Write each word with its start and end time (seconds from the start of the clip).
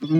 Hello, 0.00 0.12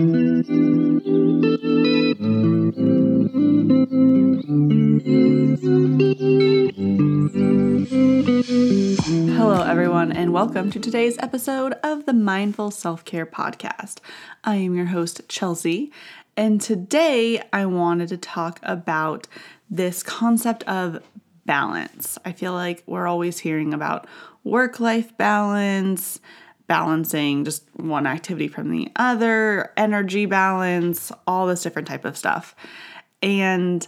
everyone, 9.61 10.11
and 10.11 10.33
welcome 10.33 10.69
to 10.69 10.79
today's 10.81 11.17
episode 11.19 11.75
of 11.81 12.05
the 12.05 12.11
Mindful 12.11 12.71
Self 12.71 13.05
Care 13.05 13.25
Podcast. 13.25 13.99
I 14.43 14.55
am 14.55 14.75
your 14.75 14.87
host, 14.87 15.21
Chelsea, 15.29 15.93
and 16.35 16.59
today 16.59 17.41
I 17.53 17.65
wanted 17.65 18.09
to 18.09 18.17
talk 18.17 18.59
about 18.63 19.29
this 19.69 20.03
concept 20.03 20.63
of 20.63 21.01
balance. 21.45 22.17
I 22.25 22.33
feel 22.33 22.51
like 22.51 22.83
we're 22.85 23.07
always 23.07 23.39
hearing 23.39 23.73
about 23.73 24.07
work 24.43 24.81
life 24.81 25.15
balance, 25.15 26.19
balancing 26.69 27.43
just 27.43 27.63
one 27.75 28.05
activity 28.05 28.47
from 28.47 28.69
the 28.69 28.89
other, 28.95 29.73
energy 29.75 30.27
balance, 30.27 31.11
all 31.25 31.47
this 31.47 31.63
different 31.63 31.87
type 31.87 32.05
of 32.05 32.15
stuff. 32.15 32.55
And 33.23 33.85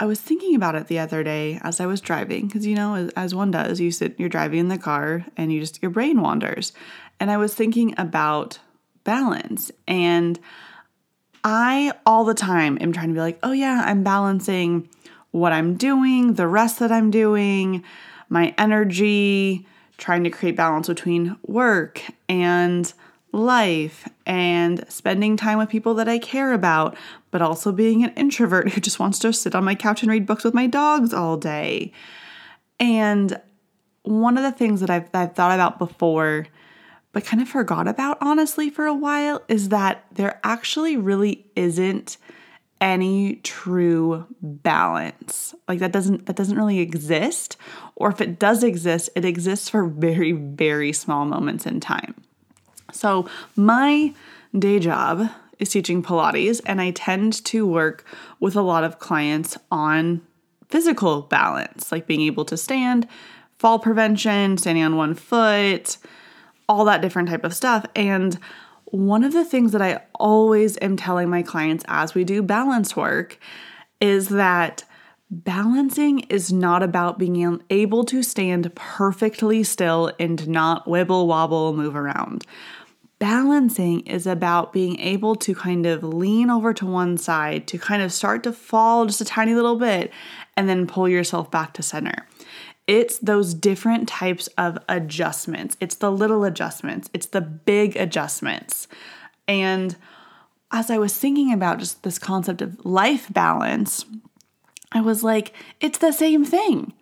I 0.00 0.06
was 0.06 0.20
thinking 0.20 0.56
about 0.56 0.74
it 0.74 0.88
the 0.88 0.98
other 0.98 1.22
day 1.22 1.60
as 1.62 1.80
I 1.80 1.86
was 1.86 2.00
driving 2.00 2.48
because 2.48 2.66
you 2.66 2.74
know 2.74 2.96
as, 2.96 3.10
as, 3.10 3.34
one 3.34 3.52
does 3.52 3.80
you 3.80 3.92
sit 3.92 4.18
you're 4.18 4.28
driving 4.28 4.58
in 4.58 4.68
the 4.68 4.78
car 4.78 5.24
and 5.36 5.52
you 5.52 5.60
just 5.60 5.80
your 5.80 5.90
brain 5.90 6.20
wanders 6.20 6.72
and 7.18 7.30
I 7.30 7.36
was 7.36 7.54
thinking 7.54 7.94
about 7.98 8.58
balance 9.04 9.70
and 9.86 10.38
I 11.42 11.92
all 12.04 12.24
the 12.24 12.34
time 12.34 12.78
am 12.80 12.92
trying 12.92 13.08
to 13.08 13.14
be 13.14 13.20
like 13.20 13.38
oh 13.42 13.52
yeah 13.52 13.82
I'm 13.86 14.04
balancing 14.04 14.88
what 15.30 15.52
I'm 15.52 15.76
doing 15.76 16.34
the 16.34 16.46
rest 16.46 16.78
that 16.78 16.92
I'm 16.92 17.10
doing 17.10 17.82
my 18.28 18.54
energy 18.56 19.66
trying 19.98 20.24
to 20.24 20.30
create 20.30 20.56
balance 20.56 20.88
between 20.88 21.36
work 21.46 22.02
and 22.28 22.92
life 23.32 24.08
and 24.24 24.84
spending 24.88 25.36
time 25.36 25.58
with 25.58 25.68
people 25.68 25.94
that 25.94 26.08
I 26.08 26.18
care 26.18 26.52
about, 26.52 26.96
but 27.30 27.42
also 27.42 27.72
being 27.72 28.04
an 28.04 28.14
introvert 28.14 28.70
who 28.70 28.80
just 28.80 28.98
wants 28.98 29.18
to 29.20 29.32
sit 29.32 29.54
on 29.54 29.64
my 29.64 29.74
couch 29.74 30.02
and 30.02 30.10
read 30.10 30.26
books 30.26 30.44
with 30.44 30.54
my 30.54 30.66
dogs 30.66 31.12
all 31.12 31.36
day. 31.36 31.92
And 32.80 33.38
one 34.02 34.38
of 34.38 34.44
the 34.44 34.52
things 34.52 34.80
that 34.80 34.88
I've, 34.88 35.08
I've 35.12 35.34
thought 35.34 35.52
about 35.52 35.78
before, 35.78 36.46
but 37.12 37.24
kind 37.24 37.42
of 37.42 37.48
forgot 37.48 37.88
about 37.88 38.18
honestly 38.20 38.70
for 38.70 38.86
a 38.86 38.94
while, 38.94 39.42
is 39.48 39.68
that 39.68 40.06
there 40.12 40.40
actually 40.44 40.96
really 40.96 41.44
isn't 41.54 42.16
any 42.80 43.36
true 43.36 44.24
balance. 44.40 45.54
Like 45.66 45.80
that 45.80 45.92
doesn't 45.92 46.26
that 46.26 46.36
doesn't 46.36 46.56
really 46.56 46.78
exist 46.78 47.56
or 47.98 48.08
if 48.10 48.20
it 48.20 48.38
does 48.38 48.62
exist, 48.62 49.10
it 49.16 49.24
exists 49.24 49.68
for 49.68 49.84
very 49.84 50.32
very 50.32 50.92
small 50.92 51.24
moments 51.24 51.66
in 51.66 51.80
time. 51.80 52.14
So, 52.92 53.28
my 53.56 54.14
day 54.58 54.78
job 54.78 55.28
is 55.58 55.70
teaching 55.70 56.02
Pilates, 56.02 56.60
and 56.64 56.80
I 56.80 56.92
tend 56.92 57.44
to 57.46 57.66
work 57.66 58.04
with 58.40 58.56
a 58.56 58.62
lot 58.62 58.84
of 58.84 58.98
clients 58.98 59.58
on 59.70 60.22
physical 60.68 61.22
balance, 61.22 61.90
like 61.90 62.06
being 62.06 62.22
able 62.22 62.44
to 62.46 62.56
stand, 62.56 63.08
fall 63.58 63.78
prevention, 63.78 64.56
standing 64.56 64.84
on 64.84 64.96
one 64.96 65.14
foot, 65.14 65.96
all 66.68 66.84
that 66.84 67.02
different 67.02 67.28
type 67.28 67.44
of 67.44 67.54
stuff. 67.54 67.84
And 67.96 68.38
one 68.84 69.24
of 69.24 69.32
the 69.32 69.44
things 69.44 69.72
that 69.72 69.82
I 69.82 70.00
always 70.14 70.78
am 70.80 70.96
telling 70.96 71.28
my 71.28 71.42
clients 71.42 71.84
as 71.88 72.14
we 72.14 72.24
do 72.24 72.42
balance 72.42 72.96
work 72.96 73.38
is 74.00 74.28
that 74.28 74.84
balancing 75.30 76.20
is 76.20 76.52
not 76.52 76.82
about 76.82 77.18
being 77.18 77.60
able 77.70 78.04
to 78.04 78.22
stand 78.22 78.74
perfectly 78.74 79.62
still 79.62 80.12
and 80.18 80.48
not 80.48 80.86
wibble 80.86 81.26
wobble 81.26 81.74
move 81.74 81.94
around. 81.94 82.46
Balancing 83.18 84.00
is 84.00 84.26
about 84.26 84.72
being 84.72 84.98
able 85.00 85.34
to 85.36 85.54
kind 85.54 85.86
of 85.86 86.04
lean 86.04 86.50
over 86.50 86.72
to 86.72 86.86
one 86.86 87.18
side, 87.18 87.66
to 87.66 87.78
kind 87.78 88.00
of 88.00 88.12
start 88.12 88.44
to 88.44 88.52
fall 88.52 89.06
just 89.06 89.20
a 89.20 89.24
tiny 89.24 89.54
little 89.54 89.76
bit, 89.76 90.12
and 90.56 90.68
then 90.68 90.86
pull 90.86 91.08
yourself 91.08 91.50
back 91.50 91.74
to 91.74 91.82
center. 91.82 92.26
It's 92.86 93.18
those 93.18 93.54
different 93.54 94.08
types 94.08 94.46
of 94.56 94.78
adjustments. 94.88 95.76
It's 95.80 95.96
the 95.96 96.12
little 96.12 96.44
adjustments, 96.44 97.10
it's 97.12 97.26
the 97.26 97.40
big 97.40 97.96
adjustments. 97.96 98.86
And 99.48 99.96
as 100.70 100.90
I 100.90 100.98
was 100.98 101.16
thinking 101.16 101.52
about 101.52 101.78
just 101.78 102.02
this 102.02 102.18
concept 102.18 102.62
of 102.62 102.84
life 102.84 103.32
balance, 103.32 104.04
I 104.92 105.00
was 105.00 105.22
like, 105.22 105.52
it's 105.80 105.98
the 105.98 106.12
same 106.12 106.44
thing. 106.44 106.92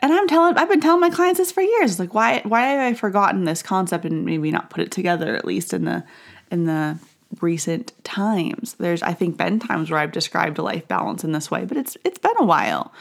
And 0.00 0.12
I'm 0.12 0.26
telling 0.26 0.56
I've 0.56 0.68
been 0.68 0.80
telling 0.80 1.00
my 1.00 1.10
clients 1.10 1.38
this 1.38 1.52
for 1.52 1.60
years. 1.62 1.98
Like 1.98 2.14
why 2.14 2.40
why 2.44 2.62
have 2.62 2.80
I 2.80 2.94
forgotten 2.94 3.44
this 3.44 3.62
concept 3.62 4.04
and 4.04 4.24
maybe 4.24 4.50
not 4.50 4.70
put 4.70 4.82
it 4.82 4.90
together 4.90 5.36
at 5.36 5.44
least 5.44 5.74
in 5.74 5.84
the 5.84 6.04
in 6.50 6.64
the 6.64 6.98
recent 7.40 7.92
times. 8.02 8.74
There's 8.74 9.02
I 9.02 9.12
think 9.12 9.36
been 9.36 9.58
times 9.58 9.90
where 9.90 10.00
I've 10.00 10.12
described 10.12 10.58
a 10.58 10.62
life 10.62 10.88
balance 10.88 11.22
in 11.22 11.32
this 11.32 11.50
way, 11.50 11.64
but 11.64 11.76
it's 11.76 11.96
it's 12.04 12.18
been 12.18 12.34
a 12.38 12.44
while. 12.44 12.92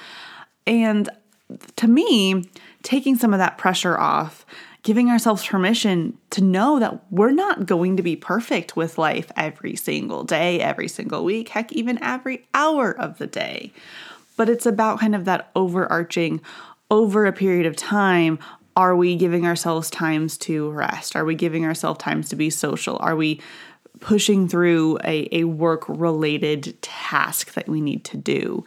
And 0.67 1.09
to 1.77 1.87
me, 1.87 2.43
taking 2.83 3.15
some 3.15 3.33
of 3.33 3.39
that 3.39 3.57
pressure 3.57 3.97
off, 3.97 4.45
giving 4.83 5.09
ourselves 5.09 5.45
permission 5.45 6.17
to 6.29 6.43
know 6.43 6.79
that 6.79 7.11
we're 7.11 7.31
not 7.31 7.65
going 7.65 7.97
to 7.97 8.03
be 8.03 8.15
perfect 8.15 8.75
with 8.75 8.97
life 8.97 9.31
every 9.35 9.75
single 9.75 10.23
day, 10.23 10.59
every 10.59 10.87
single 10.87 11.23
week, 11.23 11.49
heck, 11.49 11.71
even 11.71 12.01
every 12.03 12.45
hour 12.53 12.91
of 12.91 13.17
the 13.17 13.27
day. 13.27 13.73
But 14.39 14.47
it's 14.47 14.65
about 14.65 15.01
kind 15.01 15.15
of 15.15 15.25
that 15.25 15.51
overarching 15.53 16.39
over 16.89 17.25
a 17.25 17.33
period 17.33 17.65
of 17.65 17.75
time, 17.75 18.39
are 18.77 18.95
we 18.95 19.17
giving 19.17 19.45
ourselves 19.45 19.89
times 19.89 20.37
to 20.37 20.71
rest? 20.71 21.13
Are 21.17 21.25
we 21.25 21.35
giving 21.35 21.65
ourselves 21.65 21.99
times 21.99 22.29
to 22.29 22.37
be 22.37 22.49
social? 22.49 22.95
Are 23.01 23.17
we 23.17 23.41
pushing 23.99 24.47
through 24.47 24.97
a, 25.03 25.27
a 25.33 25.43
work 25.43 25.83
related 25.89 26.81
task 26.81 27.53
that 27.55 27.67
we 27.67 27.81
need 27.81 28.05
to 28.05 28.15
do? 28.15 28.63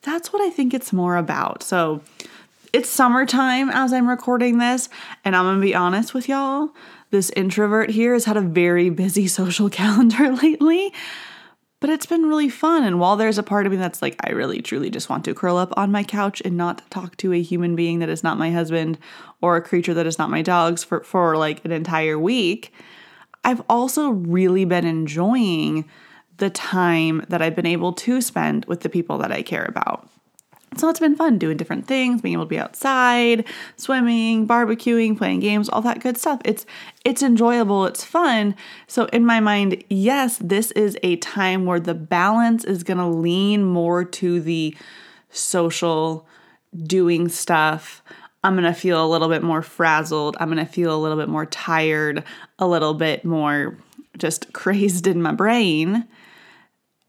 That's 0.00 0.32
what 0.32 0.40
I 0.40 0.48
think 0.48 0.72
it's 0.72 0.94
more 0.94 1.18
about. 1.18 1.62
So 1.62 2.00
it's 2.72 2.88
summertime 2.88 3.68
as 3.68 3.92
I'm 3.92 4.08
recording 4.08 4.56
this, 4.56 4.88
and 5.26 5.36
I'm 5.36 5.44
gonna 5.44 5.60
be 5.60 5.74
honest 5.74 6.14
with 6.14 6.26
y'all. 6.26 6.70
This 7.10 7.28
introvert 7.36 7.90
here 7.90 8.14
has 8.14 8.24
had 8.24 8.38
a 8.38 8.40
very 8.40 8.88
busy 8.88 9.26
social 9.38 9.68
calendar 9.68 10.32
lately 10.32 10.94
but 11.82 11.90
it's 11.90 12.06
been 12.06 12.26
really 12.26 12.48
fun. 12.48 12.84
And 12.84 13.00
while 13.00 13.16
there's 13.16 13.38
a 13.38 13.42
part 13.42 13.66
of 13.66 13.72
me 13.72 13.76
that's 13.76 14.00
like, 14.00 14.14
I 14.24 14.30
really 14.30 14.62
truly 14.62 14.88
just 14.88 15.10
want 15.10 15.24
to 15.24 15.34
curl 15.34 15.56
up 15.56 15.74
on 15.76 15.90
my 15.90 16.04
couch 16.04 16.40
and 16.44 16.56
not 16.56 16.88
talk 16.92 17.16
to 17.16 17.32
a 17.32 17.42
human 17.42 17.74
being 17.74 17.98
that 17.98 18.08
is 18.08 18.22
not 18.22 18.38
my 18.38 18.52
husband 18.52 18.98
or 19.40 19.56
a 19.56 19.62
creature 19.62 19.92
that 19.94 20.06
is 20.06 20.16
not 20.16 20.30
my 20.30 20.42
dogs 20.42 20.84
for, 20.84 21.02
for 21.02 21.36
like 21.36 21.64
an 21.64 21.72
entire 21.72 22.16
week, 22.16 22.72
I've 23.42 23.62
also 23.68 24.10
really 24.10 24.64
been 24.64 24.86
enjoying 24.86 25.84
the 26.36 26.50
time 26.50 27.26
that 27.28 27.42
I've 27.42 27.56
been 27.56 27.66
able 27.66 27.92
to 27.94 28.20
spend 28.20 28.64
with 28.66 28.82
the 28.82 28.88
people 28.88 29.18
that 29.18 29.32
I 29.32 29.42
care 29.42 29.66
about. 29.68 30.08
So 30.76 30.88
it's 30.88 31.00
been 31.00 31.16
fun 31.16 31.38
doing 31.38 31.56
different 31.56 31.86
things, 31.86 32.22
being 32.22 32.34
able 32.34 32.44
to 32.44 32.48
be 32.48 32.58
outside, 32.58 33.44
swimming, 33.76 34.46
barbecuing, 34.46 35.16
playing 35.16 35.40
games, 35.40 35.68
all 35.68 35.82
that 35.82 36.00
good 36.00 36.16
stuff. 36.16 36.40
It's 36.44 36.64
it's 37.04 37.22
enjoyable, 37.22 37.84
it's 37.86 38.04
fun. 38.04 38.54
So 38.86 39.04
in 39.06 39.26
my 39.26 39.40
mind, 39.40 39.84
yes, 39.90 40.38
this 40.38 40.70
is 40.72 40.96
a 41.02 41.16
time 41.16 41.66
where 41.66 41.80
the 41.80 41.94
balance 41.94 42.64
is 42.64 42.82
going 42.82 42.98
to 42.98 43.06
lean 43.06 43.64
more 43.64 44.04
to 44.04 44.40
the 44.40 44.76
social 45.30 46.26
doing 46.84 47.28
stuff. 47.28 48.02
I'm 48.44 48.54
going 48.54 48.64
to 48.64 48.78
feel 48.78 49.04
a 49.04 49.06
little 49.06 49.28
bit 49.28 49.42
more 49.42 49.62
frazzled. 49.62 50.36
I'm 50.40 50.48
going 50.52 50.64
to 50.64 50.70
feel 50.70 50.94
a 50.94 50.98
little 50.98 51.16
bit 51.16 51.28
more 51.28 51.46
tired, 51.46 52.24
a 52.58 52.66
little 52.66 52.94
bit 52.94 53.24
more 53.24 53.76
just 54.18 54.52
crazed 54.52 55.06
in 55.06 55.22
my 55.22 55.32
brain. 55.32 56.06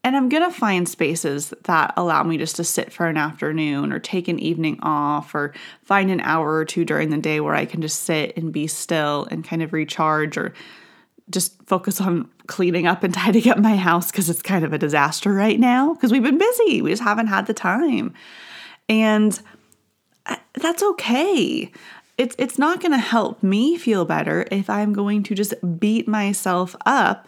And 0.06 0.18
I'm 0.18 0.28
going 0.28 0.44
to 0.44 0.56
find 0.56 0.88
spaces 0.88 1.54
that 1.64 1.94
allow 1.96 2.24
me 2.24 2.38
just 2.38 2.58
to 2.58 2.66
sit 2.66 2.92
for 2.92 3.08
an 3.08 3.16
afternoon 3.16 3.94
or 3.94 4.00
take 4.00 4.28
an 4.28 4.38
evening 4.38 4.80
off 4.82 5.34
or 5.34 5.54
find 5.84 6.12
an 6.12 6.20
hour 6.20 6.56
or 6.56 6.66
two 6.66 6.84
during 6.84 7.10
the 7.10 7.18
day 7.18 7.40
where 7.40 7.56
I 7.56 7.66
can 7.66 7.82
just 7.82 8.02
sit 8.02 8.36
and 8.36 8.52
be 8.52 8.68
still 8.68 9.28
and 9.32 9.46
kind 9.46 9.64
of 9.64 9.72
recharge 9.72 10.38
or 10.38 10.54
just 11.30 11.62
focus 11.64 12.02
on 12.02 12.30
cleaning 12.48 12.86
up 12.86 13.04
and 13.04 13.14
tidying 13.14 13.50
up 13.50 13.58
my 13.58 13.78
house 13.78 14.12
because 14.12 14.30
it's 14.30 14.42
kind 14.42 14.66
of 14.66 14.74
a 14.74 14.78
disaster 14.78 15.34
right 15.34 15.60
now 15.60 15.94
because 15.94 16.12
we've 16.12 16.24
been 16.24 16.38
busy. 16.38 16.82
We 16.82 16.90
just 16.90 17.04
haven't 17.04 17.28
had 17.28 17.48
the 17.48 17.54
time. 17.54 18.14
And 18.90 19.40
uh, 20.26 20.36
that's 20.54 20.84
okay. 20.84 21.72
It's 22.18 22.36
it's 22.38 22.60
not 22.60 22.82
going 22.82 22.92
to 22.92 22.98
help 22.98 23.42
me 23.42 23.78
feel 23.78 24.06
better 24.06 24.46
if 24.52 24.70
I'm 24.70 24.94
going 24.94 25.24
to 25.24 25.34
just 25.34 25.54
beat 25.80 26.08
myself 26.08 26.76
up 26.86 27.28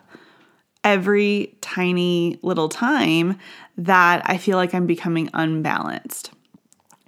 every 0.86 1.58
tiny 1.60 2.40
little 2.44 2.70
time 2.70 3.38
that 3.78 4.22
I 4.24 4.38
feel 4.38 4.56
like 4.56 4.74
I'm 4.74 4.86
becoming 4.86 5.30
unbalanced. 5.34 6.32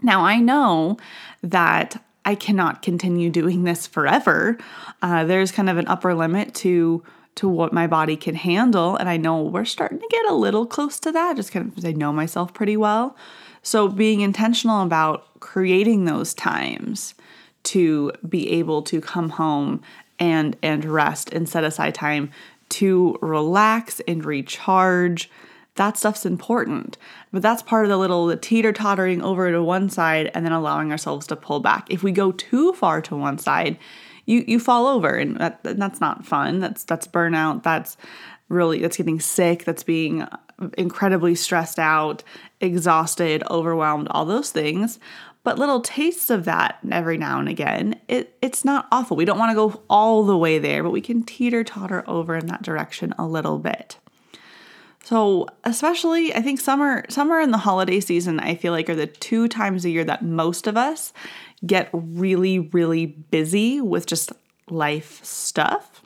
Now, 0.01 0.25
I 0.25 0.39
know 0.39 0.97
that 1.44 2.03
I 2.25 2.35
cannot 2.35 2.81
continue 2.81 3.29
doing 3.29 3.63
this 3.63 3.88
forever. 3.88 4.57
Uh, 5.01 5.24
there's 5.24 5.51
kind 5.51 5.69
of 5.69 5.77
an 5.77 5.88
upper 5.88 6.13
limit 6.13 6.53
to 6.56 7.03
to 7.35 7.47
what 7.47 7.71
my 7.71 7.85
body 7.85 8.18
can 8.18 8.33
handle, 8.33 8.95
and 8.95 9.07
I 9.07 9.15
know 9.15 9.44
we're 9.44 9.63
starting 9.63 10.00
to 10.00 10.07
get 10.09 10.25
a 10.25 10.33
little 10.33 10.65
close 10.65 11.00
to 11.01 11.12
that. 11.12 11.35
Just 11.35 11.51
kind 11.51 11.71
of 11.77 11.85
I 11.85 11.91
know 11.91 12.12
myself 12.12 12.53
pretty 12.53 12.75
well, 12.75 13.15
so 13.62 13.88
being 13.88 14.21
intentional 14.21 14.81
about 14.81 15.39
creating 15.39 16.06
those 16.06 16.33
times 16.33 17.13
to 17.63 18.12
be 18.27 18.50
able 18.50 18.81
to 18.83 19.00
come 19.00 19.29
home 19.29 19.81
and 20.19 20.57
and 20.63 20.83
rest 20.83 21.31
and 21.31 21.47
set 21.47 21.63
aside 21.63 21.94
time 21.94 22.31
to 22.77 23.18
relax 23.21 24.01
and 24.07 24.24
recharge. 24.24 25.29
That 25.75 25.97
stuff's 25.97 26.25
important. 26.25 26.97
But 27.31 27.41
that's 27.41 27.63
part 27.63 27.85
of 27.85 27.89
the 27.89 27.97
little 27.97 28.35
teeter 28.38 28.71
tottering 28.71 29.21
over 29.21 29.51
to 29.51 29.63
one 29.63 29.89
side 29.89 30.31
and 30.33 30.45
then 30.45 30.53
allowing 30.53 30.91
ourselves 30.91 31.25
to 31.27 31.35
pull 31.35 31.59
back. 31.59 31.88
If 31.89 32.03
we 32.03 32.12
go 32.12 32.31
too 32.31 32.74
far 32.74 33.01
to 33.01 33.15
one 33.15 33.39
side, 33.39 33.77
you 34.25 34.44
you 34.47 34.59
fall 34.59 34.88
over 34.88 35.09
and, 35.09 35.38
that, 35.38 35.59
and 35.63 35.81
that's 35.81 36.00
not 36.01 36.25
fun. 36.25 36.59
That's 36.59 36.83
that's 36.83 37.07
burnout. 37.07 37.63
That's 37.63 37.97
really 38.50 38.79
that's 38.79 38.97
getting 38.97 39.19
sick. 39.19 39.63
That's 39.63 39.83
being 39.83 40.27
incredibly 40.77 41.35
stressed 41.35 41.79
out, 41.79 42.24
exhausted, 42.59 43.44
overwhelmed, 43.50 44.07
all 44.12 44.25
those 44.25 44.51
things. 44.51 45.00
But 45.48 45.58
little 45.58 45.80
tastes 45.80 46.30
of 46.30 46.44
that 46.44 46.80
every 46.92 47.18
now 47.18 47.40
and 47.40 47.48
again, 47.48 47.98
it, 48.10 48.36
it's 48.42 48.66
not 48.66 48.86
awful. 48.92 49.16
We 49.16 49.24
don't 49.24 49.40
want 49.40 49.52
to 49.52 49.56
go 49.56 49.82
all 49.90 50.26
the 50.26 50.38
way 50.38 50.60
there, 50.60 50.84
but 50.84 50.90
we 50.90 51.00
can 51.00 51.24
teeter 51.24 51.64
totter 51.64 52.04
over 52.06 52.36
in 52.36 52.48
that 52.48 52.64
direction 52.64 53.16
a 53.18 53.26
little 53.26 53.58
bit. 53.58 53.96
So, 55.06 55.48
especially 55.64 56.36
I 56.36 56.42
think 56.42 56.60
summer 56.60 57.06
summer 57.08 57.40
and 57.40 57.54
the 57.54 57.60
holiday 57.60 58.02
season 58.02 58.42
I 58.42 58.56
feel 58.56 58.74
like 58.74 58.90
are 58.90 58.96
the 58.96 59.08
two 59.08 59.48
times 59.48 59.86
a 59.86 59.90
year 59.90 60.04
that 60.04 60.22
most 60.22 60.68
of 60.68 60.76
us 60.76 61.14
get 61.66 61.88
really 61.94 62.60
really 62.60 63.06
busy 63.06 63.80
with 63.80 64.06
just 64.06 64.34
life 64.70 65.24
stuff. 65.24 66.02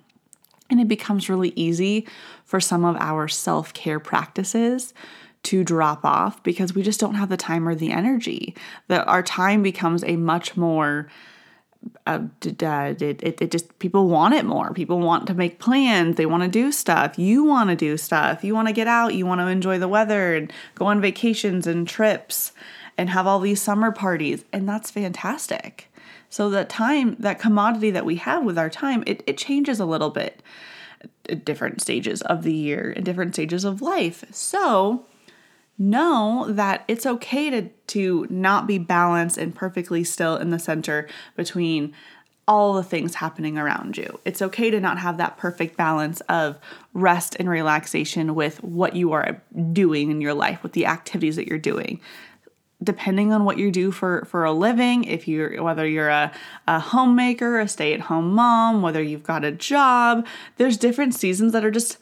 And 0.70 0.80
it 0.80 0.88
becomes 0.88 1.32
really 1.32 1.52
easy 1.56 2.08
for 2.46 2.60
some 2.60 2.86
of 2.86 2.96
our 2.98 3.28
self-care 3.28 4.00
practices 4.00 4.94
to 5.44 5.64
drop 5.64 6.06
off 6.06 6.42
because 6.44 6.76
we 6.76 6.84
just 6.84 7.00
don't 7.00 7.16
have 7.16 7.30
the 7.30 7.38
time 7.38 7.68
or 7.68 7.76
the 7.76 7.92
energy. 7.92 8.56
That 8.88 9.08
our 9.08 9.24
time 9.24 9.64
becomes 9.64 10.04
a 10.04 10.16
much 10.16 10.56
more 10.56 11.10
uh, 12.06 12.20
it, 12.44 12.62
it, 12.62 13.42
it 13.42 13.52
just 13.52 13.80
people 13.80 14.08
want 14.08 14.34
it 14.34 14.46
more. 14.46 14.74
People 14.74 15.00
want 15.00 15.28
to 15.28 15.34
make 15.34 15.60
plans. 15.60 16.16
They 16.16 16.26
want 16.26 16.44
to 16.44 16.50
do 16.50 16.72
stuff. 16.72 17.18
You 17.18 17.44
want 17.44 17.70
to 17.70 17.76
do 17.76 17.98
stuff. 17.98 18.44
You 18.44 18.54
want 18.54 18.68
to 18.68 18.74
get 18.74 18.88
out. 18.88 19.16
You 19.16 19.26
want 19.26 19.42
to 19.42 19.48
enjoy 19.48 19.80
the 19.80 19.88
weather 19.88 20.36
and 20.36 20.52
go 20.76 20.86
on 20.86 21.02
vacations 21.02 21.66
and 21.66 21.88
trips 21.88 22.52
and 22.98 23.10
have 23.10 23.26
all 23.26 23.40
these 23.40 23.62
summer 23.62 23.92
parties. 23.92 24.46
And 24.54 24.70
that's 24.70 24.92
fantastic. 24.92 25.92
So 26.30 26.50
that 26.52 26.70
time, 26.70 27.16
that 27.20 27.40
commodity 27.40 27.92
that 27.92 28.06
we 28.06 28.16
have 28.18 28.44
with 28.44 28.58
our 28.58 28.70
time, 28.70 29.04
it, 29.08 29.24
it 29.26 29.38
changes 29.38 29.80
a 29.80 29.86
little 29.86 30.12
bit 30.12 30.42
at 31.30 31.44
different 31.44 31.82
stages 31.82 32.22
of 32.22 32.44
the 32.44 32.54
year 32.54 32.94
and 32.96 33.04
different 33.04 33.34
stages 33.34 33.66
of 33.66 33.82
life. 33.82 34.24
So 34.32 35.06
know 35.82 36.46
that 36.50 36.84
it's 36.88 37.06
okay 37.06 37.50
to, 37.50 37.70
to 37.88 38.28
not 38.30 38.68
be 38.68 38.78
balanced 38.78 39.38
and 39.38 39.54
perfectly 39.56 40.04
still 40.04 40.38
in 40.38 40.52
the 40.52 40.60
center 40.60 41.08
between 41.36 41.94
all 42.48 42.74
the 42.74 42.84
things 42.84 43.16
happening 43.16 43.58
around 43.58 43.98
you. 43.98 44.20
It's 44.26 44.42
okay 44.42 44.70
to 44.72 44.80
not 44.80 45.00
have 45.00 45.18
that 45.18 45.38
perfect 45.38 45.78
balance 45.78 46.22
of 46.22 46.58
rest 46.94 47.36
and 47.40 47.50
relaxation 47.50 48.36
with 48.36 48.64
what 48.64 48.96
you 48.96 49.14
are 49.14 49.42
doing 49.72 50.12
in 50.12 50.22
your 50.22 50.34
life, 50.34 50.62
with 50.62 50.74
the 50.74 50.86
activities 50.86 51.36
that 51.38 51.48
you're 51.48 51.58
doing. 51.58 52.02
Depending 52.84 53.32
on 53.32 53.46
what 53.46 53.58
you 53.58 53.72
do 53.72 53.92
for, 53.92 54.26
for 54.26 54.44
a 54.44 54.52
living, 54.52 55.04
if 55.04 55.28
you're 55.28 55.62
whether 55.64 55.88
you're 55.88 56.10
a, 56.10 56.32
a 56.68 56.80
homemaker, 56.80 57.60
a 57.60 57.68
stay-at-home 57.68 58.34
mom, 58.34 58.82
whether 58.82 59.02
you've 59.02 59.24
got 59.24 59.46
a 59.46 59.52
job, 59.52 60.26
there's 60.58 60.78
different 60.78 61.14
seasons 61.14 61.54
that 61.54 61.64
are 61.64 61.72
just 61.72 61.98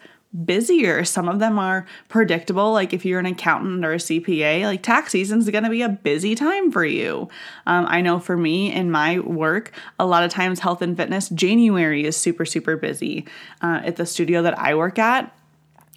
busier. 0.45 1.03
Some 1.03 1.27
of 1.27 1.39
them 1.39 1.57
are 1.57 1.85
predictable, 2.07 2.71
like 2.71 2.93
if 2.93 3.03
you're 3.03 3.19
an 3.19 3.25
accountant 3.25 3.83
or 3.83 3.93
a 3.93 3.97
CPA, 3.97 4.63
like 4.63 4.83
tax 4.83 5.11
season 5.11 5.39
is 5.39 5.49
going 5.49 5.63
to 5.63 5.69
be 5.69 5.81
a 5.81 5.89
busy 5.89 6.35
time 6.35 6.71
for 6.71 6.85
you. 6.85 7.29
Um, 7.65 7.85
I 7.87 8.01
know 8.01 8.19
for 8.19 8.37
me 8.37 8.71
in 8.71 8.91
my 8.91 9.19
work, 9.19 9.71
a 9.97 10.05
lot 10.05 10.23
of 10.23 10.31
times 10.31 10.59
health 10.59 10.81
and 10.81 10.95
fitness, 10.95 11.29
January 11.29 12.05
is 12.05 12.15
super, 12.15 12.45
super 12.45 12.77
busy. 12.77 13.25
Uh, 13.61 13.81
at 13.83 13.95
the 13.95 14.05
studio 14.05 14.43
that 14.43 14.57
I 14.57 14.75
work 14.75 14.99
at, 14.99 15.35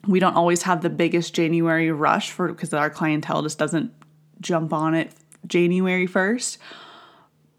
we 0.06 0.18
don't 0.18 0.34
always 0.34 0.62
have 0.62 0.82
the 0.82 0.90
biggest 0.90 1.34
January 1.34 1.92
rush 1.92 2.30
for 2.30 2.48
because 2.48 2.72
our 2.72 2.90
clientele 2.90 3.42
just 3.42 3.58
doesn't 3.58 3.92
jump 4.40 4.72
on 4.72 4.94
it 4.94 5.12
January 5.46 6.06
1st 6.08 6.58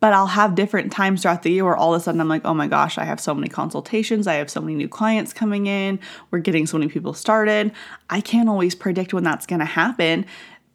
but 0.03 0.11
I'll 0.11 0.27
have 0.27 0.53
different 0.53 0.91
times 0.91 1.21
throughout 1.21 1.43
the 1.43 1.51
year 1.53 1.63
where 1.63 1.77
all 1.77 1.93
of 1.93 2.01
a 2.01 2.03
sudden 2.03 2.19
I'm 2.19 2.27
like, 2.27 2.41
oh 2.43 2.53
my 2.53 2.67
gosh, 2.67 2.97
I 2.97 3.05
have 3.05 3.21
so 3.21 3.33
many 3.33 3.47
consultations, 3.47 4.27
I 4.27 4.33
have 4.33 4.49
so 4.49 4.59
many 4.59 4.75
new 4.75 4.89
clients 4.89 5.31
coming 5.31 5.65
in, 5.65 5.97
we're 6.29 6.39
getting 6.39 6.67
so 6.67 6.77
many 6.77 6.91
people 6.91 7.13
started. 7.13 7.71
I 8.09 8.19
can't 8.19 8.49
always 8.49 8.75
predict 8.75 9.13
when 9.13 9.23
that's 9.23 9.45
gonna 9.45 9.63
happen, 9.63 10.25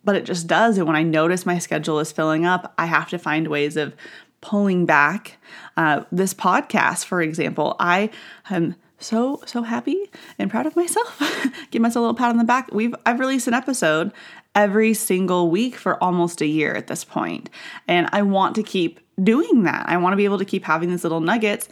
but 0.03 0.17
it 0.17 0.25
just 0.25 0.47
does. 0.47 0.79
And 0.79 0.87
when 0.87 0.97
I 0.97 1.03
notice 1.03 1.45
my 1.45 1.59
schedule 1.59 1.99
is 1.99 2.11
filling 2.11 2.47
up, 2.47 2.73
I 2.79 2.87
have 2.87 3.11
to 3.11 3.19
find 3.19 3.49
ways 3.49 3.77
of 3.77 3.95
pulling 4.41 4.87
back. 4.87 5.37
Uh, 5.77 6.05
this 6.11 6.33
podcast, 6.33 7.05
for 7.05 7.21
example, 7.21 7.77
I 7.79 8.09
am 8.49 8.77
so 8.99 9.41
so 9.47 9.63
happy 9.63 10.11
and 10.39 10.51
proud 10.51 10.67
of 10.67 10.75
myself. 10.75 11.21
Give 11.71 11.83
myself 11.83 11.97
a 11.97 12.01
little 12.01 12.15
pat 12.15 12.31
on 12.31 12.39
the 12.39 12.45
back. 12.45 12.73
We've 12.73 12.95
I've 13.07 13.21
released 13.21 13.47
an 13.47 13.55
episode 13.55 14.11
every 14.59 14.93
single 14.93 15.51
week 15.51 15.77
for 15.77 16.03
almost 16.03 16.41
a 16.41 16.47
year 16.47 16.75
at 16.75 16.89
this 16.89 17.05
point, 17.05 17.49
and 17.87 18.09
I 18.11 18.23
want 18.23 18.57
to 18.57 18.65
keep 18.65 18.99
doing 19.23 19.63
that. 19.63 19.89
I 19.89 19.97
want 19.99 20.13
to 20.13 20.17
be 20.17 20.25
able 20.25 20.39
to 20.39 20.45
keep 20.45 20.65
having 20.65 20.91
these 20.91 21.05
little 21.05 21.21
nuggets, 21.21 21.69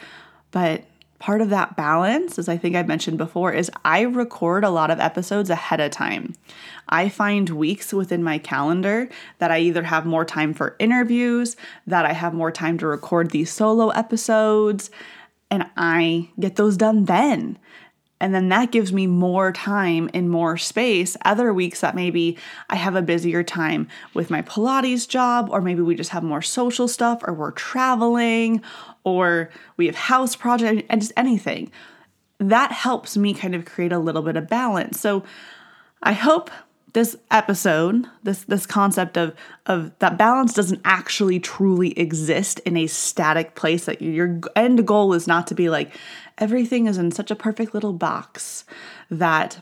but 0.53 0.85
part 1.19 1.41
of 1.41 1.51
that 1.51 1.77
balance, 1.77 2.39
as 2.39 2.49
I 2.49 2.57
think 2.57 2.77
I've 2.77 2.87
mentioned 2.87 3.19
before, 3.19 3.53
is 3.53 3.73
I 3.85 4.03
record 4.03 4.63
a 4.63 4.71
lot 4.71 4.93
of 4.93 5.01
episodes 5.01 5.51
ahead 5.51 5.81
of 5.81 5.91
time. 5.91 6.35
I 6.89 7.09
find 7.09 7.51
weeks 7.51 7.93
within 7.93 8.23
my 8.23 8.39
calendar 8.39 9.09
that 9.39 9.51
I 9.51 9.59
either 9.59 9.83
have 9.83 10.07
more 10.07 10.25
time 10.25 10.55
for 10.55 10.77
interviews, 10.79 11.57
that 11.89 12.07
I 12.07 12.13
have 12.13 12.35
more 12.35 12.53
time 12.53 12.79
to 12.79 12.87
record 12.87 13.31
these 13.33 13.51
solo 13.51 13.89
episodes, 13.89 14.93
and 15.51 15.67
I 15.77 16.31
get 16.39 16.55
those 16.55 16.77
done 16.77 17.07
then. 17.07 17.59
And 18.21 18.35
then 18.35 18.49
that 18.49 18.73
gives 18.73 18.93
me 18.93 19.07
more 19.07 19.53
time 19.53 20.09
and 20.15 20.31
more 20.31 20.57
space. 20.57 21.17
Other 21.25 21.53
weeks 21.53 21.81
that 21.81 21.95
maybe 21.95 22.39
I 22.71 22.77
have 22.77 22.97
a 22.97 23.03
busier 23.03 23.43
time 23.43 23.89
with 24.15 24.31
my 24.31 24.41
Pilates 24.41 25.07
job, 25.07 25.49
or 25.51 25.61
maybe 25.61 25.83
we 25.83 25.95
just 25.95 26.11
have 26.11 26.23
more 26.23 26.43
social 26.43 26.89
stuff, 26.89 27.21
or 27.27 27.35
we're 27.35 27.51
traveling, 27.51 28.63
or 29.05 29.51
we 29.77 29.87
have 29.87 29.97
house 29.97 30.35
projects, 30.35 30.83
and 30.89 31.01
just 31.01 31.13
anything. 31.17 31.71
That 32.39 32.73
helps 32.73 33.17
me 33.17 33.35
kind 33.35 33.55
of 33.55 33.67
create 33.67 33.93
a 33.93 33.99
little 33.99 34.23
bit 34.23 34.37
of 34.37 34.49
balance. 34.49 34.99
So 34.99 35.23
I 36.03 36.13
hope 36.13 36.51
this 36.97 37.15
episode, 37.31 38.07
this 38.23 38.45
this 38.45 38.65
concept 38.65 39.19
of 39.19 39.35
of 39.67 39.93
that 39.99 40.17
balance 40.17 40.55
doesn't 40.55 40.81
actually 40.83 41.39
truly 41.39 41.91
exist 41.91 42.59
in 42.61 42.75
a 42.75 42.87
static 42.87 43.55
place 43.55 43.85
that 43.85 44.01
your 44.01 44.41
end 44.57 44.87
goal 44.87 45.13
is 45.13 45.27
not 45.27 45.47
to 45.49 45.55
be 45.55 45.69
like 45.69 45.95
everything 46.39 46.87
is 46.87 46.97
in 46.97 47.11
such 47.11 47.31
a 47.31 47.37
perfect 47.37 47.75
little 47.75 47.93
box 47.93 48.65
that 49.11 49.61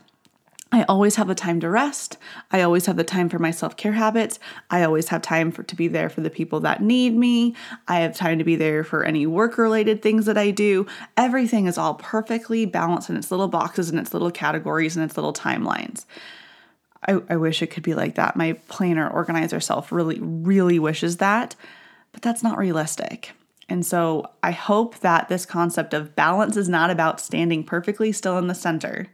I 0.71 0.83
always 0.83 1.17
have 1.17 1.27
the 1.27 1.35
time 1.35 1.59
to 1.59 1.69
rest. 1.69 2.17
I 2.51 2.61
always 2.61 2.85
have 2.85 2.95
the 2.95 3.03
time 3.03 3.27
for 3.27 3.37
my 3.37 3.51
self 3.51 3.75
care 3.75 3.91
habits. 3.91 4.39
I 4.69 4.83
always 4.83 5.09
have 5.09 5.21
time 5.21 5.51
for 5.51 5.61
to 5.63 5.75
be 5.75 5.89
there 5.89 6.09
for 6.09 6.21
the 6.21 6.29
people 6.29 6.61
that 6.61 6.81
need 6.81 7.17
me. 7.17 7.53
I 7.89 7.99
have 7.99 8.15
time 8.15 8.37
to 8.37 8.45
be 8.45 8.55
there 8.55 8.85
for 8.85 9.03
any 9.03 9.27
work 9.27 9.57
related 9.57 10.01
things 10.01 10.25
that 10.27 10.37
I 10.37 10.51
do. 10.51 10.87
Everything 11.17 11.65
is 11.65 11.77
all 11.77 11.95
perfectly 11.95 12.65
balanced 12.65 13.09
in 13.09 13.17
its 13.17 13.29
little 13.29 13.49
boxes 13.49 13.89
and 13.89 13.99
its 13.99 14.13
little 14.13 14.31
categories 14.31 14.95
and 14.95 15.03
its 15.03 15.17
little 15.17 15.33
timelines. 15.33 16.05
I, 17.07 17.21
I 17.29 17.35
wish 17.37 17.61
it 17.61 17.67
could 17.67 17.83
be 17.83 17.93
like 17.93 18.15
that. 18.15 18.35
My 18.35 18.53
planner 18.67 19.09
organizer 19.09 19.59
self 19.59 19.91
really, 19.91 20.19
really 20.21 20.79
wishes 20.79 21.17
that, 21.17 21.55
but 22.11 22.21
that's 22.21 22.43
not 22.43 22.57
realistic. 22.57 23.31
And 23.67 23.85
so 23.85 24.27
I 24.43 24.51
hope 24.51 24.99
that 24.99 25.27
this 25.27 25.45
concept 25.45 25.93
of 25.93 26.15
balance 26.15 26.55
is 26.55 26.69
not 26.69 26.89
about 26.89 27.19
standing 27.19 27.63
perfectly 27.63 28.11
still 28.11 28.37
in 28.37 28.47
the 28.47 28.55
center. 28.55 29.07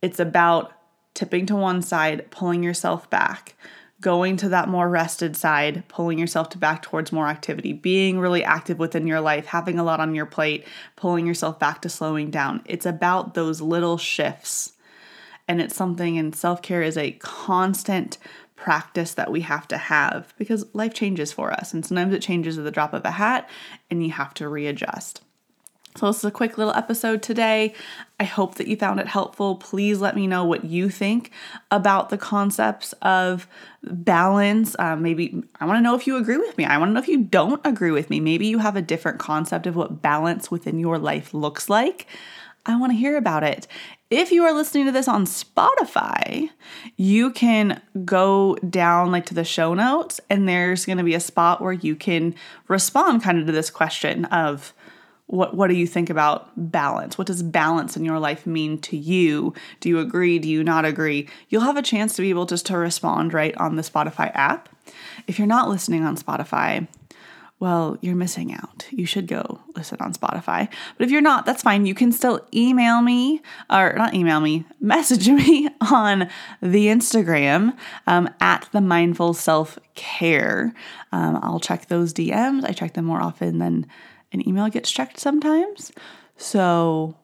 It's 0.00 0.18
about 0.18 0.72
tipping 1.14 1.46
to 1.46 1.56
one 1.56 1.82
side, 1.82 2.30
pulling 2.30 2.62
yourself 2.62 3.10
back, 3.10 3.54
going 4.00 4.36
to 4.38 4.48
that 4.48 4.68
more 4.68 4.88
rested 4.88 5.36
side, 5.36 5.86
pulling 5.88 6.18
yourself 6.18 6.48
to 6.50 6.58
back 6.58 6.82
towards 6.82 7.12
more 7.12 7.28
activity, 7.28 7.72
being 7.72 8.18
really 8.18 8.42
active 8.42 8.78
within 8.78 9.06
your 9.06 9.20
life, 9.20 9.46
having 9.46 9.78
a 9.78 9.84
lot 9.84 10.00
on 10.00 10.14
your 10.14 10.26
plate, 10.26 10.66
pulling 10.96 11.26
yourself 11.26 11.58
back 11.58 11.82
to 11.82 11.88
slowing 11.88 12.30
down. 12.30 12.62
It's 12.64 12.86
about 12.86 13.34
those 13.34 13.60
little 13.60 13.98
shifts. 13.98 14.72
And 15.52 15.60
it's 15.60 15.76
something, 15.76 16.16
and 16.16 16.34
self 16.34 16.62
care 16.62 16.80
is 16.80 16.96
a 16.96 17.10
constant 17.20 18.16
practice 18.56 19.12
that 19.12 19.30
we 19.30 19.42
have 19.42 19.68
to 19.68 19.76
have 19.76 20.32
because 20.38 20.64
life 20.72 20.94
changes 20.94 21.30
for 21.30 21.52
us 21.52 21.74
and 21.74 21.84
sometimes 21.84 22.14
it 22.14 22.22
changes 22.22 22.56
at 22.56 22.64
the 22.64 22.70
drop 22.70 22.94
of 22.94 23.04
a 23.04 23.10
hat 23.10 23.50
and 23.90 24.02
you 24.02 24.12
have 24.12 24.32
to 24.32 24.48
readjust. 24.48 25.20
So, 25.96 26.06
this 26.06 26.16
is 26.16 26.24
a 26.24 26.30
quick 26.30 26.56
little 26.56 26.72
episode 26.72 27.22
today. 27.22 27.74
I 28.18 28.24
hope 28.24 28.54
that 28.54 28.66
you 28.66 28.76
found 28.76 28.98
it 28.98 29.08
helpful. 29.08 29.56
Please 29.56 30.00
let 30.00 30.16
me 30.16 30.26
know 30.26 30.42
what 30.42 30.64
you 30.64 30.88
think 30.88 31.30
about 31.70 32.08
the 32.08 32.16
concepts 32.16 32.94
of 33.02 33.46
balance. 33.82 34.74
Um, 34.78 35.02
maybe 35.02 35.42
I 35.60 35.66
want 35.66 35.76
to 35.76 35.82
know 35.82 35.94
if 35.94 36.06
you 36.06 36.16
agree 36.16 36.38
with 36.38 36.56
me. 36.56 36.64
I 36.64 36.78
want 36.78 36.88
to 36.88 36.92
know 36.94 37.00
if 37.00 37.08
you 37.08 37.24
don't 37.24 37.60
agree 37.66 37.90
with 37.90 38.08
me. 38.08 38.20
Maybe 38.20 38.46
you 38.46 38.56
have 38.56 38.74
a 38.74 38.80
different 38.80 39.18
concept 39.18 39.66
of 39.66 39.76
what 39.76 40.00
balance 40.00 40.50
within 40.50 40.78
your 40.78 40.98
life 40.98 41.34
looks 41.34 41.68
like. 41.68 42.06
I 42.64 42.76
want 42.76 42.92
to 42.92 42.98
hear 42.98 43.16
about 43.16 43.42
it. 43.42 43.66
If 44.08 44.30
you 44.30 44.44
are 44.44 44.52
listening 44.52 44.86
to 44.86 44.92
this 44.92 45.08
on 45.08 45.24
Spotify, 45.24 46.50
you 46.96 47.30
can 47.30 47.80
go 48.04 48.56
down 48.56 49.10
like 49.10 49.26
to 49.26 49.34
the 49.34 49.44
show 49.44 49.74
notes 49.74 50.20
and 50.30 50.48
there's 50.48 50.86
going 50.86 50.98
to 50.98 51.04
be 51.04 51.14
a 51.14 51.20
spot 51.20 51.60
where 51.60 51.72
you 51.72 51.96
can 51.96 52.34
respond 52.68 53.22
kind 53.22 53.38
of 53.38 53.46
to 53.46 53.52
this 53.52 53.70
question 53.70 54.26
of 54.26 54.74
what 55.26 55.56
what 55.56 55.68
do 55.68 55.74
you 55.74 55.86
think 55.86 56.10
about 56.10 56.50
balance? 56.70 57.16
What 57.16 57.26
does 57.26 57.42
balance 57.42 57.96
in 57.96 58.04
your 58.04 58.18
life 58.18 58.46
mean 58.46 58.78
to 58.82 58.98
you? 58.98 59.54
Do 59.80 59.88
you 59.88 59.98
agree? 59.98 60.38
Do 60.38 60.48
you 60.48 60.62
not 60.62 60.84
agree? 60.84 61.26
You'll 61.48 61.62
have 61.62 61.78
a 61.78 61.82
chance 61.82 62.14
to 62.16 62.22
be 62.22 62.28
able 62.28 62.44
just 62.44 62.66
to 62.66 62.76
respond 62.76 63.32
right 63.32 63.56
on 63.56 63.76
the 63.76 63.82
Spotify 63.82 64.30
app. 64.34 64.68
If 65.26 65.38
you're 65.38 65.48
not 65.48 65.70
listening 65.70 66.04
on 66.04 66.18
Spotify, 66.18 66.86
well, 67.62 67.96
you're 68.00 68.16
missing 68.16 68.52
out. 68.52 68.88
You 68.90 69.06
should 69.06 69.28
go 69.28 69.60
listen 69.76 69.96
on 70.00 70.12
Spotify. 70.14 70.68
But 70.98 71.04
if 71.04 71.12
you're 71.12 71.20
not, 71.20 71.46
that's 71.46 71.62
fine. 71.62 71.86
You 71.86 71.94
can 71.94 72.10
still 72.10 72.44
email 72.52 73.02
me, 73.02 73.40
or 73.70 73.92
not 73.92 74.14
email 74.14 74.40
me, 74.40 74.64
message 74.80 75.28
me 75.28 75.68
on 75.80 76.28
the 76.60 76.86
Instagram 76.86 77.76
um, 78.08 78.28
at 78.40 78.68
the 78.72 78.80
mindful 78.80 79.32
self 79.32 79.78
care. 79.94 80.74
Um, 81.12 81.38
I'll 81.40 81.60
check 81.60 81.86
those 81.86 82.12
DMs. 82.12 82.64
I 82.64 82.72
check 82.72 82.94
them 82.94 83.04
more 83.04 83.22
often 83.22 83.58
than 83.58 83.86
an 84.32 84.48
email 84.48 84.68
gets 84.68 84.90
checked 84.90 85.20
sometimes. 85.20 85.92
So 86.36 87.14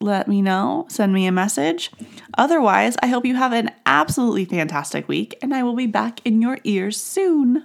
let 0.00 0.28
me 0.28 0.42
know, 0.42 0.84
send 0.90 1.14
me 1.14 1.26
a 1.26 1.32
message. 1.32 1.90
Otherwise, 2.36 2.96
I 3.02 3.06
hope 3.06 3.24
you 3.24 3.36
have 3.36 3.54
an 3.54 3.70
absolutely 3.86 4.44
fantastic 4.44 5.08
week, 5.08 5.38
and 5.40 5.54
I 5.54 5.62
will 5.62 5.76
be 5.76 5.86
back 5.86 6.20
in 6.26 6.42
your 6.42 6.58
ears 6.64 7.00
soon. 7.00 7.64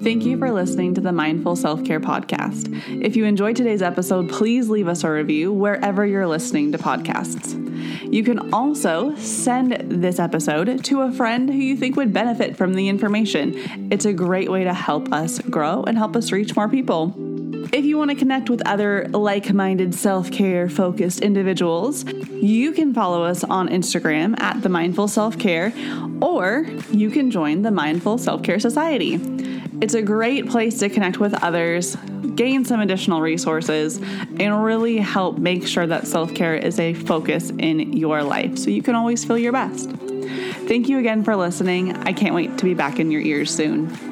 Thank 0.00 0.24
you 0.24 0.38
for 0.38 0.52
listening 0.52 0.94
to 0.94 1.00
the 1.00 1.10
Mindful 1.10 1.56
Self 1.56 1.84
Care 1.84 1.98
Podcast. 1.98 2.72
If 3.04 3.16
you 3.16 3.24
enjoyed 3.24 3.56
today's 3.56 3.82
episode, 3.82 4.30
please 4.30 4.68
leave 4.68 4.86
us 4.86 5.02
a 5.02 5.10
review 5.10 5.52
wherever 5.52 6.06
you're 6.06 6.26
listening 6.26 6.70
to 6.70 6.78
podcasts. 6.78 7.56
You 8.12 8.22
can 8.22 8.54
also 8.54 9.16
send 9.16 9.72
this 10.02 10.20
episode 10.20 10.84
to 10.84 11.00
a 11.02 11.10
friend 11.10 11.50
who 11.50 11.58
you 11.58 11.76
think 11.76 11.96
would 11.96 12.12
benefit 12.12 12.56
from 12.56 12.74
the 12.74 12.88
information. 12.88 13.90
It's 13.90 14.04
a 14.04 14.12
great 14.12 14.50
way 14.50 14.62
to 14.62 14.72
help 14.72 15.12
us 15.12 15.40
grow 15.40 15.82
and 15.82 15.98
help 15.98 16.14
us 16.14 16.30
reach 16.30 16.54
more 16.54 16.68
people. 16.68 17.12
If 17.72 17.84
you 17.84 17.98
want 17.98 18.10
to 18.10 18.16
connect 18.16 18.48
with 18.48 18.66
other 18.66 19.08
like 19.08 19.52
minded 19.52 19.94
self 19.96 20.30
care 20.30 20.68
focused 20.68 21.20
individuals, 21.20 22.04
you 22.04 22.70
can 22.70 22.94
follow 22.94 23.24
us 23.24 23.42
on 23.42 23.68
Instagram 23.68 24.38
at 24.40 24.62
The 24.62 24.68
Mindful 24.68 25.08
Self 25.08 25.38
Care, 25.40 25.72
or 26.22 26.66
you 26.90 27.10
can 27.10 27.32
join 27.32 27.62
the 27.62 27.72
Mindful 27.72 28.16
Self 28.18 28.44
Care 28.44 28.60
Society. 28.60 29.16
It's 29.80 29.94
a 29.94 30.02
great 30.02 30.48
place 30.48 30.80
to 30.80 30.88
connect 30.88 31.20
with 31.20 31.34
others, 31.34 31.96
gain 32.34 32.64
some 32.64 32.80
additional 32.80 33.20
resources, 33.20 33.98
and 33.98 34.64
really 34.64 34.98
help 34.98 35.38
make 35.38 35.66
sure 35.66 35.86
that 35.86 36.06
self 36.06 36.34
care 36.34 36.56
is 36.56 36.80
a 36.80 36.94
focus 36.94 37.50
in 37.50 37.92
your 37.92 38.22
life 38.22 38.58
so 38.58 38.70
you 38.70 38.82
can 38.82 38.96
always 38.96 39.24
feel 39.24 39.38
your 39.38 39.52
best. 39.52 39.90
Thank 40.68 40.88
you 40.88 40.98
again 40.98 41.22
for 41.22 41.36
listening. 41.36 41.96
I 41.96 42.12
can't 42.12 42.34
wait 42.34 42.58
to 42.58 42.64
be 42.64 42.74
back 42.74 42.98
in 42.98 43.10
your 43.10 43.22
ears 43.22 43.54
soon. 43.54 44.07